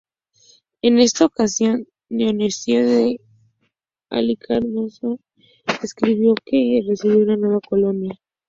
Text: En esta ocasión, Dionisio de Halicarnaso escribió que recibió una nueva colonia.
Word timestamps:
En 0.81 0.97
esta 0.97 1.25
ocasión, 1.25 1.85
Dionisio 2.09 2.83
de 2.83 3.21
Halicarnaso 4.09 5.19
escribió 5.83 6.33
que 6.43 6.81
recibió 6.89 7.19
una 7.19 7.37
nueva 7.37 7.59
colonia. 7.61 8.17